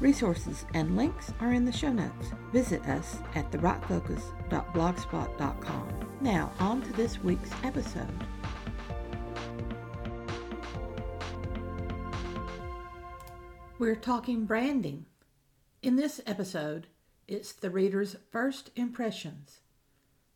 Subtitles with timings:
[0.00, 2.32] Resources and links are in the show notes.
[2.52, 5.88] Visit us at thewritefocus.blogspot.com.
[6.22, 8.08] Now, on to this week's episode.
[13.78, 15.04] We're talking branding.
[15.82, 16.86] In this episode,
[17.28, 19.60] it's the reader's first impressions.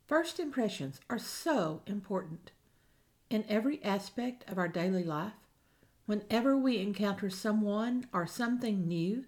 [0.07, 2.51] First impressions are so important.
[3.31, 5.33] In every aspect of our daily life,
[6.05, 9.25] whenever we encounter someone or something new,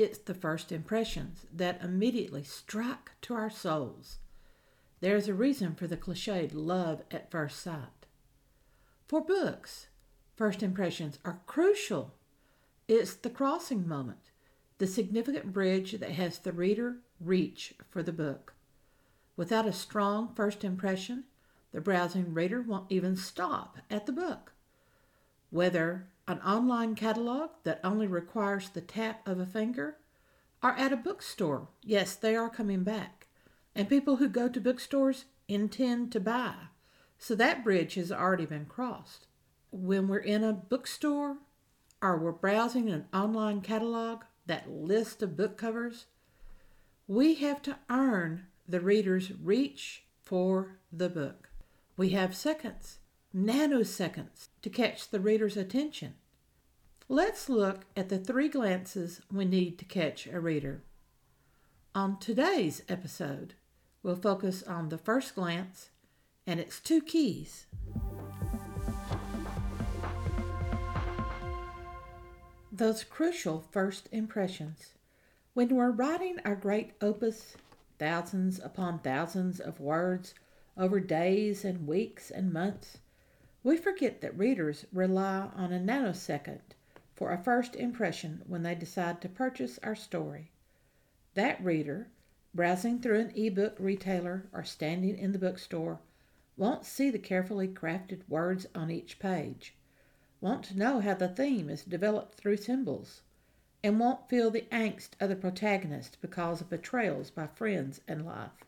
[0.00, 4.18] it's the first impressions that immediately strike to our souls.
[5.00, 8.06] There's a reason for the cliched love at first sight.
[9.06, 9.88] For books,
[10.36, 12.14] first impressions are crucial.
[12.88, 14.30] It's the crossing moment,
[14.78, 18.54] the significant bridge that has the reader reach for the book.
[19.36, 21.24] Without a strong first impression,
[21.72, 24.52] the browsing reader won't even stop at the book.
[25.50, 29.96] Whether an online catalog that only requires the tap of a finger,
[30.62, 31.68] or at a bookstore.
[31.82, 33.26] Yes, they are coming back.
[33.74, 36.54] And people who go to bookstores intend to buy.
[37.18, 39.26] So that bridge has already been crossed.
[39.70, 41.38] When we're in a bookstore
[42.00, 46.06] or we're browsing an online catalog, that list of book covers,
[47.06, 51.50] we have to earn the reader's reach for the book.
[51.96, 52.99] We have seconds,
[53.34, 56.14] nanoseconds, to catch the reader's attention.
[57.08, 60.82] Let's look at the three glances we need to catch a reader.
[61.94, 63.54] On today's episode,
[64.02, 65.90] we'll focus on the first glance
[66.46, 67.66] and its two keys.
[72.72, 74.94] Those crucial first impressions.
[75.54, 77.56] When we're writing our great opus,
[77.98, 80.34] thousands upon thousands of words
[80.76, 82.98] over days and weeks and months,
[83.62, 86.60] we forget that readers rely on a nanosecond
[87.14, 90.50] for a first impression when they decide to purchase our story.
[91.34, 92.08] That reader,
[92.54, 96.00] browsing through an ebook retailer or standing in the bookstore,
[96.56, 99.74] won't see the carefully crafted words on each page,
[100.40, 103.22] won't know how the theme is developed through symbols,
[103.84, 108.64] and won't feel the angst of the protagonist because of betrayals by friends and life.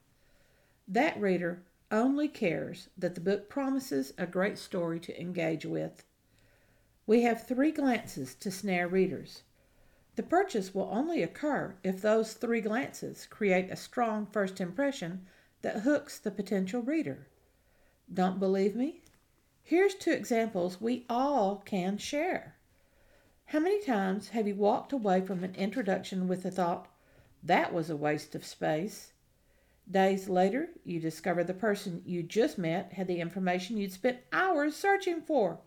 [0.87, 6.05] That reader only cares that the book promises a great story to engage with.
[7.07, 9.43] We have three glances to snare readers.
[10.17, 15.27] The purchase will only occur if those three glances create a strong first impression
[15.61, 17.29] that hooks the potential reader.
[18.13, 19.03] Don't believe me?
[19.63, 22.57] Here's two examples we all can share.
[23.47, 26.89] How many times have you walked away from an introduction with the thought,
[27.43, 29.12] that was a waste of space?
[29.91, 34.77] Days later, you discover the person you just met had the information you'd spent hours
[34.77, 35.59] searching for.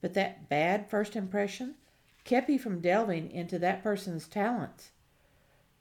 [0.00, 1.74] But that bad first impression
[2.24, 4.90] kept you from delving into that person's talents.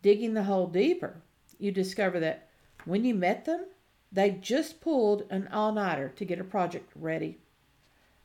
[0.02, 1.22] Digging the hole deeper,
[1.60, 2.48] you discover that
[2.86, 3.66] when you met them,
[4.12, 7.40] they just pulled an all nighter to get a project ready.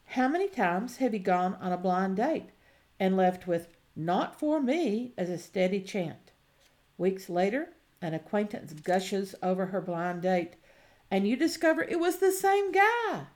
[0.05, 2.51] How many times have you gone on a blind date
[3.01, 6.33] and left with not for me as a steady chant.
[6.97, 7.71] Weeks later,
[8.03, 10.55] an acquaintance gushes over her blind date,
[11.11, 13.27] and you discover it was the same guy.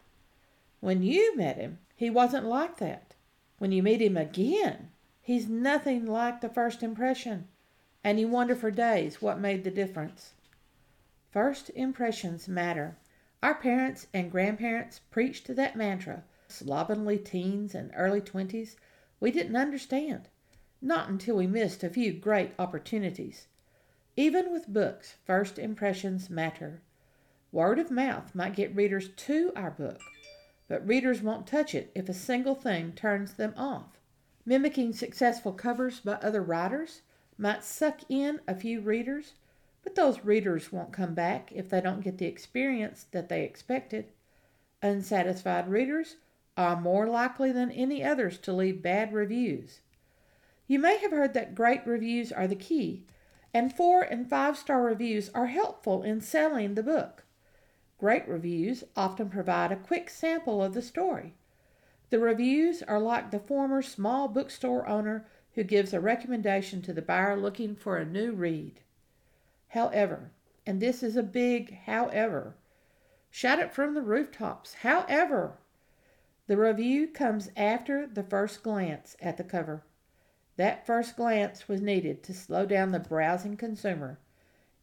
[0.81, 3.15] When you met him, he wasn't like that.
[3.59, 7.49] When you meet him again, he's nothing like the first impression,
[8.03, 10.33] and you wonder for days what made the difference.
[11.31, 12.97] First impressions matter.
[13.43, 16.25] Our parents and grandparents preached that mantra.
[16.49, 18.77] Slovenly teens and early twenties
[19.21, 20.29] we didn't understand,
[20.83, 23.47] not until we missed a few great opportunities.
[24.17, 26.81] Even with books, first impressions matter.
[27.51, 30.01] Word of mouth might get readers to our book,
[30.69, 33.99] but readers won't touch it if a single thing turns them off.
[34.47, 37.03] Mimicking successful covers by other writers
[37.37, 39.33] might suck in a few readers,
[39.83, 44.13] but those readers won't come back if they don't get the experience that they expected.
[44.83, 46.17] Unsatisfied readers
[46.57, 49.81] are more likely than any others to leave bad reviews.
[50.69, 53.07] You may have heard that great reviews are the key,
[53.54, 57.24] and four and five star reviews are helpful in selling the book.
[57.98, 61.33] Great reviews often provide a quick sample of the story.
[62.10, 67.01] The reviews are like the former small bookstore owner who gives a recommendation to the
[67.01, 68.80] buyer looking for a new read.
[69.68, 70.33] However,
[70.66, 72.57] and this is a big however,
[73.36, 74.74] Shout it from the rooftops.
[74.74, 75.59] However,
[76.47, 79.83] the review comes after the first glance at the cover.
[80.56, 84.21] That first glance was needed to slow down the browsing consumer.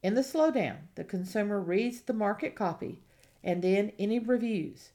[0.03, 3.01] In the slowdown, the consumer reads the market copy
[3.41, 4.91] and then any reviews.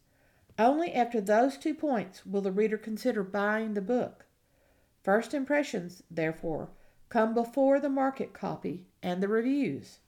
[0.58, 4.26] Only after those two points will the reader consider buying the book.
[5.02, 6.69] First impressions, therefore,
[7.08, 10.00] come before the market copy and the reviews.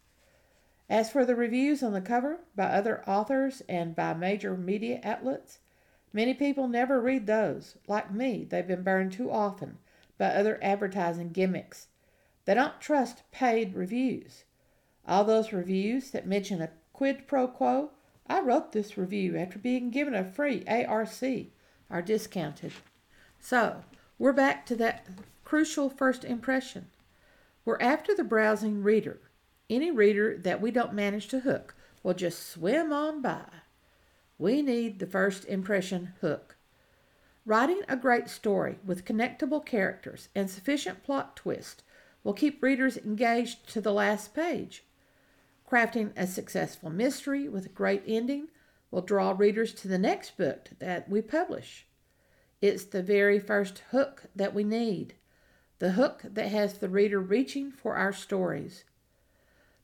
[0.91, 5.61] As for the reviews on the cover by other authors and by major media outlets,
[6.12, 7.76] many people never read those.
[7.87, 9.79] Like me, they've been burned too often
[10.19, 11.87] by other advertising gimmicks.
[12.44, 14.44] They don't trust paid reviews.
[15.06, 17.93] All those reviews that mention a quid pro quo,
[18.26, 21.23] I wrote this review after being given a free ARC,
[21.91, 22.73] are discounted.
[23.41, 23.85] So,
[24.19, 25.06] we're back to that
[25.44, 26.88] crucial first impression.
[27.64, 29.21] We're after the browsing reader.
[29.71, 33.47] Any reader that we don't manage to hook will just swim on by.
[34.37, 36.58] We need the first impression hook.
[37.49, 41.83] Writing a great story with connectable characters and sufficient plot twist
[42.23, 44.85] will keep readers engaged to the last page.
[45.67, 48.49] Crafting a successful mystery with a great ending
[48.91, 51.87] will draw readers to the next book that we publish.
[52.61, 55.15] It's the very first hook that we need,
[55.79, 58.85] the hook that has the reader reaching for our stories.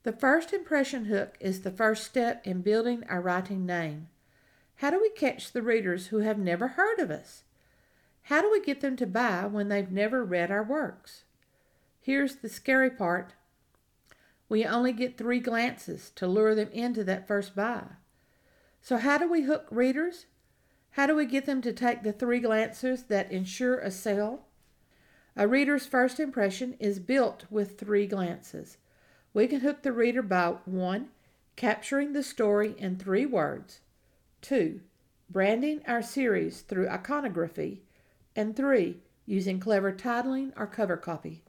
[0.02, 4.08] The first impression hook is the first step in building our writing name.
[4.76, 7.44] How do we catch the readers who have never heard of us?
[8.24, 11.24] How do we get them to buy when they've never read our works?
[12.00, 13.34] Here's the scary part
[14.48, 17.84] we only get three glances to lure them into that first buy.
[18.80, 20.26] So, how do we hook readers?
[20.92, 24.44] How do we get them to take the three glances that ensure a sale?
[25.36, 28.76] A reader's first impression is built with three glances.
[29.32, 31.08] We can hook the reader by 1.
[31.56, 33.80] Capturing the story in three words,
[34.42, 34.80] 2.
[35.30, 37.82] Branding our series through iconography,
[38.36, 38.98] and 3.
[39.26, 41.42] Using clever titling or cover copy.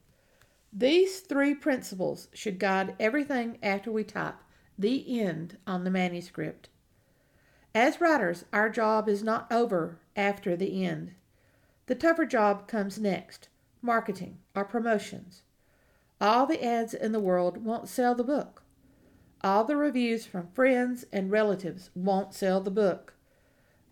[0.71, 4.35] These three principles should guide everything after we type
[4.77, 6.69] the end on the manuscript.
[7.73, 11.11] As writers, our job is not over after the end.
[11.87, 13.49] The tougher job comes next
[13.81, 15.43] marketing or promotions.
[16.19, 18.63] All the ads in the world won't sell the book.
[19.41, 23.13] All the reviews from friends and relatives won't sell the book.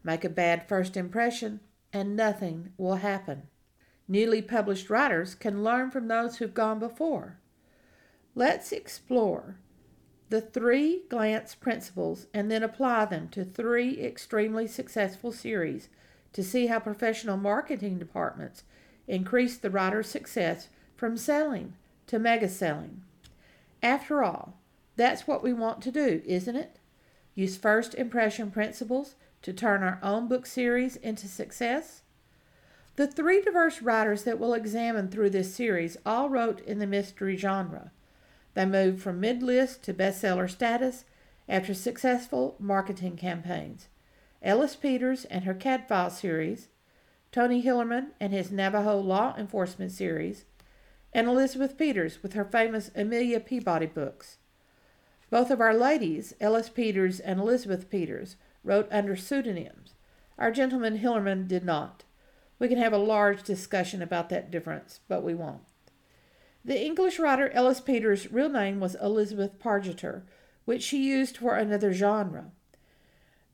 [0.03, 1.59] Make a bad first impression,
[1.93, 3.43] and nothing will happen.
[4.07, 7.37] Newly published writers can learn from those who've gone before.
[8.35, 9.57] Let's explore
[10.29, 15.89] the three glance principles and then apply them to three extremely successful series
[16.33, 18.63] to see how professional marketing departments
[19.07, 21.73] increase the writer's success from selling
[22.07, 23.03] to mega selling.
[23.83, 24.57] After all,
[24.95, 26.79] that's what we want to do, isn't it?
[27.35, 32.01] Use first impression principles to turn our own book series into success?
[32.95, 37.37] The three diverse writers that we'll examine through this series all wrote in the mystery
[37.37, 37.91] genre.
[38.53, 41.05] They moved from mid list to bestseller status
[41.49, 43.87] after successful marketing campaigns.
[44.41, 46.67] Ellis Peters and her Cadfael series,
[47.31, 50.45] Tony Hillerman and his Navajo law enforcement series,
[51.13, 54.37] and Elizabeth Peters with her famous Amelia Peabody books.
[55.29, 59.93] Both of our ladies, Ellis Peters and Elizabeth Peters, wrote under pseudonyms.
[60.37, 62.03] Our gentleman Hillerman did not.
[62.59, 65.63] We can have a large discussion about that difference, but we won't.
[66.65, 70.23] The English writer Ellis Peters' real name was Elizabeth Pargeter,
[70.65, 72.51] which she used for another genre.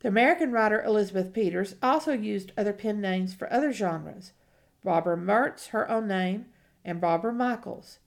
[0.02, 4.34] The American writer Elizabeth Peters also used other pen names for other genres
[4.84, 6.46] Barbara Mertz, her own name,
[6.86, 8.00] and Barbara Michaels.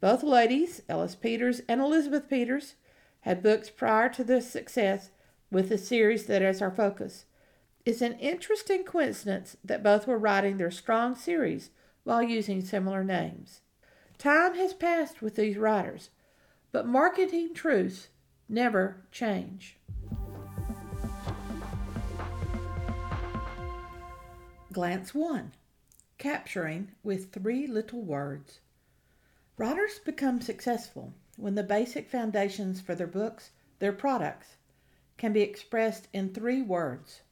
[0.00, 2.74] Both ladies, Ellis Peters and Elizabeth Peters,
[3.22, 5.10] had books prior to their success
[5.54, 7.26] with the series that is our focus.
[7.86, 11.70] It's an interesting coincidence that both were writing their strong series
[12.02, 13.60] while using similar names.
[14.18, 16.10] Time has passed with these writers,
[16.72, 18.08] but marketing truths
[18.48, 19.76] never change.
[24.72, 25.52] Glance 1
[26.18, 28.58] Capturing with Three Little Words.
[29.56, 34.56] Writers become successful when the basic foundations for their books, their products,
[35.16, 37.22] can be expressed in three words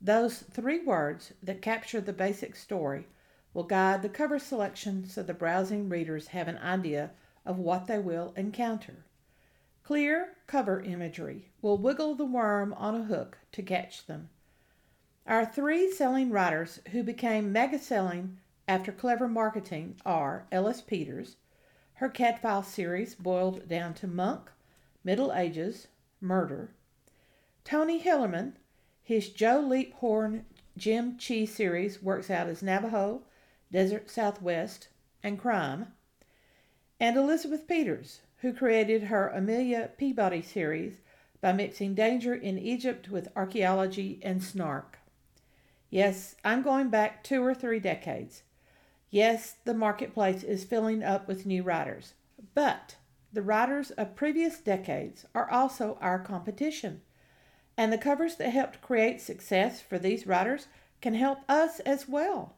[0.00, 3.06] those three words that capture the basic story
[3.54, 7.12] will guide the cover selection so the browsing readers have an idea
[7.46, 9.06] of what they will encounter.
[9.82, 14.28] Clear cover imagery will wiggle the worm on a hook to catch them.
[15.26, 21.36] Our three selling writers who became mega selling after clever marketing are Ellis Peters,
[21.94, 24.50] her Cadfael series boiled down to monk,
[25.02, 25.88] Middle Ages,
[26.20, 26.74] murder,
[27.66, 28.52] Tony Hillerman,
[29.02, 30.44] his Joe Leaphorn
[30.76, 33.22] Jim Chee series works out as Navajo,
[33.72, 34.86] Desert Southwest,
[35.20, 35.88] and crime.
[37.00, 41.00] And Elizabeth Peters, who created her Amelia Peabody series
[41.40, 45.00] by mixing danger in Egypt with archaeology and snark.
[45.90, 48.44] Yes, I'm going back two or three decades.
[49.10, 52.14] Yes, the marketplace is filling up with new writers,
[52.54, 52.94] but
[53.32, 57.00] the writers of previous decades are also our competition.
[57.76, 60.66] And the covers that helped create success for these writers
[61.00, 62.54] can help us as well.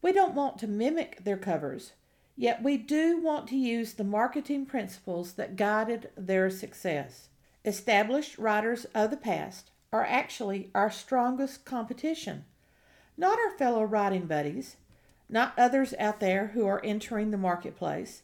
[0.00, 1.92] We don't want to mimic their covers,
[2.36, 7.28] yet we do want to use the marketing principles that guided their success.
[7.64, 12.44] Established writers of the past are actually our strongest competition,
[13.16, 14.76] not our fellow writing buddies,
[15.28, 18.22] not others out there who are entering the marketplace.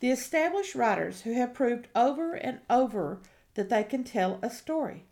[0.00, 3.20] The established writers who have proved over and over
[3.54, 5.04] that they can tell a story.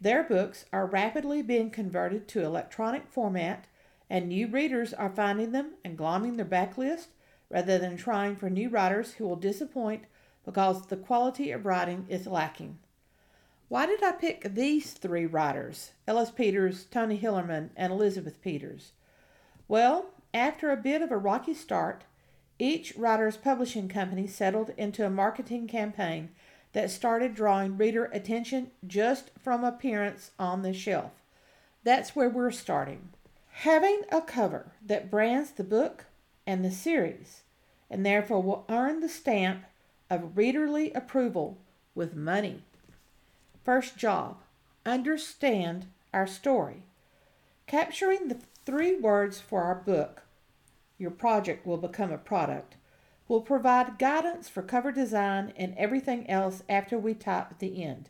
[0.00, 3.66] Their books are rapidly being converted to electronic format,
[4.08, 7.08] and new readers are finding them and glomming their backlist
[7.50, 10.04] rather than trying for new writers who will disappoint
[10.44, 12.78] because the quality of writing is lacking.
[13.68, 18.92] Why did I pick these three writers, Ellis Peters, Tony Hillerman, and Elizabeth Peters?
[19.68, 22.04] Well, after a bit of a rocky start,
[22.58, 26.30] each writer's publishing company settled into a marketing campaign
[26.72, 31.12] that started drawing reader attention just from appearance on the shelf.
[31.82, 33.10] That's where we're starting.
[33.50, 36.06] Having a cover that brands the book
[36.46, 37.42] and the series,
[37.90, 39.64] and therefore will earn the stamp
[40.08, 41.58] of readerly approval
[41.94, 42.62] with money.
[43.64, 44.38] First job
[44.86, 46.82] understand our story.
[47.66, 50.22] Capturing the three words for our book,
[50.98, 52.76] your project will become a product,
[53.30, 58.08] will provide guidance for cover design and everything else after we type the end.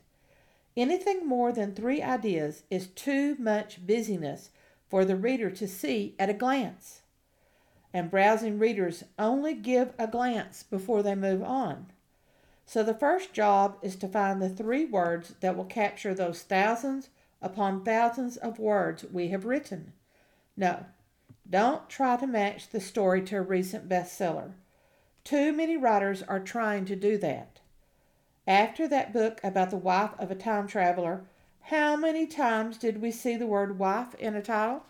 [0.79, 4.49] Anything more than three ideas is too much busyness
[4.89, 7.03] for the reader to see at a glance.
[7.93, 11.89] And browsing readers only give a glance before they move on.
[12.65, 17.11] So the first job is to find the three words that will capture those thousands
[17.43, 19.93] upon thousands of words we have written.
[20.57, 20.87] No,
[21.49, 24.53] don't try to match the story to a recent bestseller.
[25.31, 27.61] Too many writers are trying to do that.
[28.49, 31.23] After that book about the wife of a time traveler,
[31.61, 34.83] how many times did we see the word wife in a title?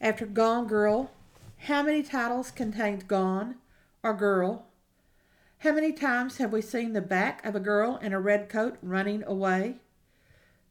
[0.00, 1.10] After Gone Girl,
[1.58, 3.56] how many titles contained gone
[4.02, 4.68] or girl?
[5.58, 8.78] How many times have we seen the back of a girl in a red coat
[8.80, 9.80] running away?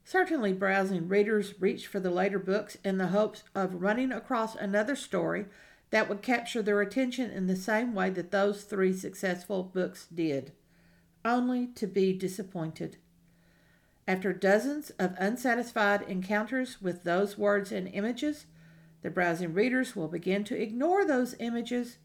[0.03, 4.95] Certainly, browsing readers reach for the later books in the hopes of running across another
[4.95, 5.45] story
[5.91, 10.53] that would capture their attention in the same way that those three successful books did,
[11.23, 12.97] only to be disappointed.
[14.07, 18.45] After dozens of unsatisfied encounters with those words and images,
[19.03, 21.97] the browsing readers will begin to ignore those images,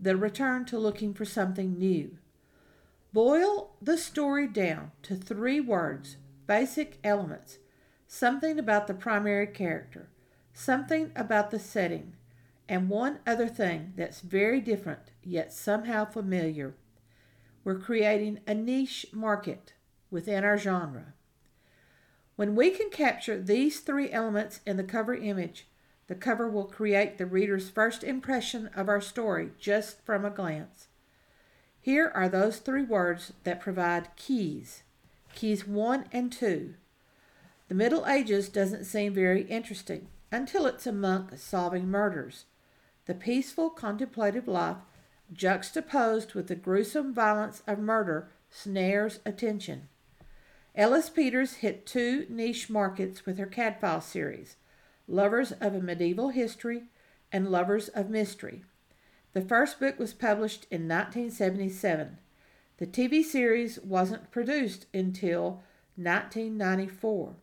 [0.00, 2.18] they'll return to looking for something new.
[3.12, 6.16] Boil the story down to three words,
[6.46, 7.58] basic elements
[8.10, 10.08] something about the primary character,
[10.54, 12.14] something about the setting,
[12.68, 16.74] and one other thing that's very different yet somehow familiar.
[17.64, 19.72] We're creating a niche market
[20.10, 21.14] within our genre.
[22.36, 25.66] When we can capture these three elements in the cover image,
[26.06, 30.88] the cover will create the reader's first impression of our story just from a glance.
[31.80, 34.82] Here are those three words that provide keys
[35.34, 36.74] keys one and two.
[37.68, 42.46] The Middle Ages doesn't seem very interesting until it's a monk solving murders
[43.08, 44.76] the peaceful contemplative life
[45.32, 49.88] juxtaposed with the gruesome violence of murder snares attention.
[50.74, 54.56] Ellis Peters hit two niche markets with her Cadfael series
[55.06, 56.82] Lovers of a Medieval History
[57.32, 58.62] and Lovers of Mystery.
[59.32, 62.18] The first book was published in 1977.
[62.76, 65.62] The TV series wasn't produced until
[65.96, 67.36] 1994.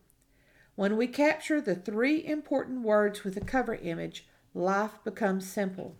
[0.76, 4.26] When we capture the three important words with a cover image,
[4.56, 5.96] life becomes simple.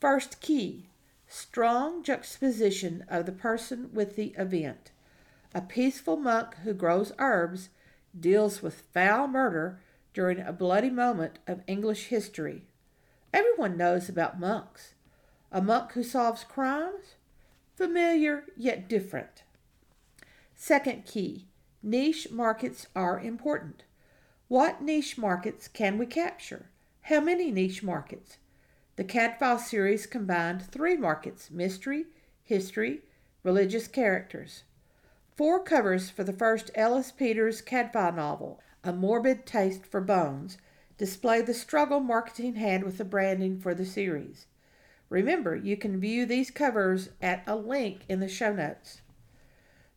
[0.00, 0.86] First key
[1.28, 4.90] strong juxtaposition of the person with the event.
[5.54, 7.68] A peaceful monk who grows herbs
[8.18, 9.80] deals with foul murder
[10.12, 12.64] during a bloody moment of English history.
[13.32, 14.94] Everyone knows about monks.
[15.52, 17.14] A monk who solves crimes?
[17.76, 19.44] Familiar yet different.
[20.56, 21.46] Second key
[21.82, 23.84] niche markets are important.
[24.48, 26.70] What niche markets can we capture?
[27.08, 28.36] How many niche markets?
[28.96, 32.04] The Cadfael series combined three markets mystery,
[32.44, 33.00] history,
[33.42, 34.64] religious characters.
[35.34, 40.58] Four covers for the first Ellis Peters Cadfael novel, A Morbid Taste for Bones,
[40.98, 44.44] display the struggle marketing had with the branding for the series.
[45.08, 49.00] Remember, you can view these covers at a link in the show notes.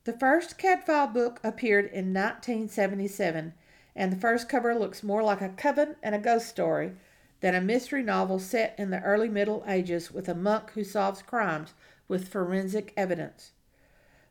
[0.06, 3.54] The first Cadfael book appeared in 1977,
[3.96, 6.94] and the first cover looks more like a coven and a ghost story
[7.42, 11.22] than a mystery novel set in the early Middle Ages with a monk who solves
[11.22, 11.74] crimes
[12.08, 13.52] with forensic evidence.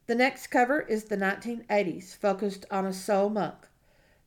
[0.06, 3.68] The next cover is the 1980s, focused on a sole monk.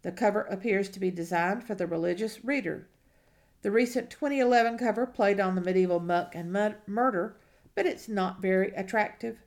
[0.02, 2.88] The cover appears to be designed for the religious reader.
[3.62, 6.52] The recent 2011 cover played on the medieval monk and
[6.86, 7.38] murder,
[7.76, 9.40] but it's not very attractive.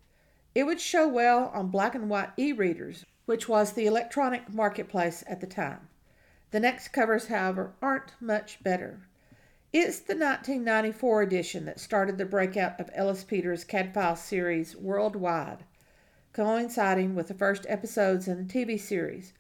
[0.55, 5.23] It would show well on black and white e readers, which was the electronic marketplace
[5.27, 5.89] at the time.
[6.53, 9.07] The next covers, however, aren't much better.
[9.73, 15.65] It's the 1994 edition that started the breakout of Ellis Peters' Cadfael series worldwide,
[16.33, 19.33] coinciding with the first episodes in the TV series.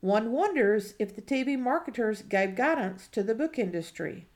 [0.00, 4.28] One wonders if the TV marketers gave guidance to the book industry.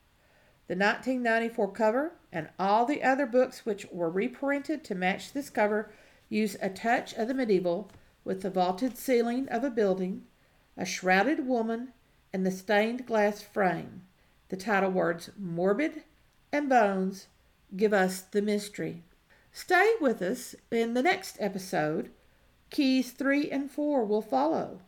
[0.66, 5.92] The 1994 cover and all the other books which were reprinted to match this cover
[6.28, 7.90] use a touch of the medieval
[8.24, 10.24] with the vaulted ceiling of a building,
[10.76, 11.92] a shrouded woman,
[12.32, 14.02] and the stained glass frame.
[14.48, 16.04] The title words Morbid
[16.52, 17.28] and Bones
[17.76, 19.02] give us the mystery.
[19.52, 22.10] Stay with us in the next episode.
[22.70, 24.80] Keys 3 and 4 will follow.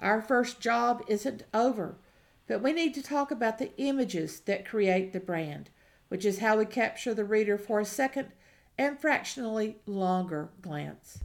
[0.00, 1.96] Our first job isn't over,
[2.46, 5.70] but we need to talk about the images that create the brand,
[6.08, 8.28] which is how we capture the reader for a second
[8.78, 11.18] and fractionally longer glance.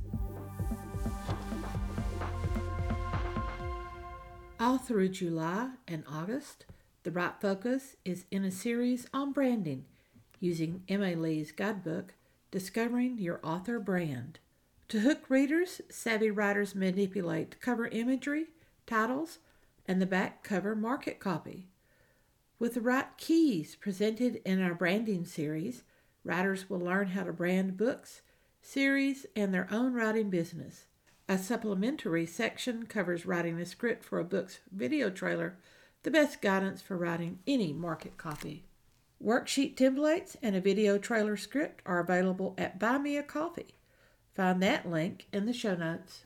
[4.57, 6.65] All through July and August,
[7.03, 9.83] the Write Focus is in a series on branding
[10.39, 12.13] using Emma Lee's guidebook,
[12.51, 14.39] Discovering Your Author Brand.
[14.89, 18.45] To hook readers, savvy writers manipulate cover imagery,
[18.88, 19.39] titles,
[19.89, 21.67] and the back cover market copy.
[22.57, 25.84] With the right keys presented in our branding series,
[26.23, 28.21] writers will learn how to brand books,
[28.62, 30.86] series, and their own writing business.
[31.27, 35.57] A supplementary section covers writing a script for a book's video trailer
[36.03, 38.63] the best guidance for writing any market copy.
[39.23, 43.73] Worksheet templates and a video trailer script are available at Buy Me a Coffee.
[44.35, 46.25] Find that link in the show notes.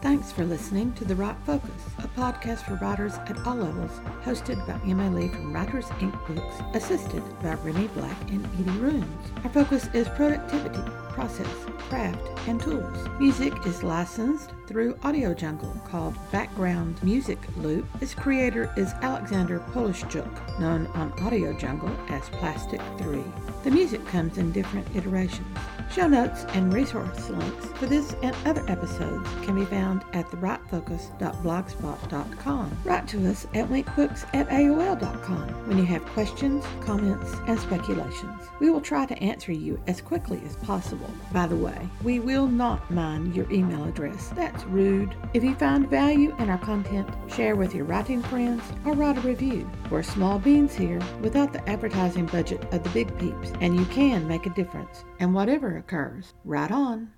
[0.00, 3.90] Thanks for listening to The Write Focus, a podcast for writers at all levels,
[4.22, 6.12] hosted by Emma Lee from Writers Inc.
[6.28, 9.32] Books, assisted by Renee Black and Edie Runes.
[9.42, 11.48] Our focus is productivity, process,
[11.88, 13.08] craft, and tools.
[13.18, 17.84] Music is licensed through Audio Jungle called Background Music Loop.
[18.00, 23.20] Its creator is Alexander Polishchuk, known on Audio Jungle as Plastic 3.
[23.64, 25.58] The music comes in different iterations.
[25.90, 32.78] Show notes and resource links for this and other episodes can be found at thewritefocus.blogspot.com.
[32.84, 38.44] Write to us at winkbooks at AOL.com when you have questions, comments, and speculations.
[38.60, 41.08] We will try to answer you as quickly as possible.
[41.32, 44.28] By the way, we will not mind your email address.
[44.36, 45.14] That's rude.
[45.32, 49.22] If you find value in our content, share with your writing friends or write a
[49.22, 49.66] review.
[49.90, 54.28] We're small beans here without the advertising budget of the big peeps, and you can
[54.28, 55.06] make a difference.
[55.18, 57.10] And whatever occurs, right on.